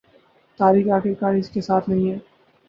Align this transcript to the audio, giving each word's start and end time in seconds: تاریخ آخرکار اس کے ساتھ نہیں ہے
تاریخ 0.59 0.87
آخرکار 0.91 1.33
اس 1.35 1.49
کے 1.49 1.61
ساتھ 1.61 1.89
نہیں 1.89 2.09
ہے 2.09 2.17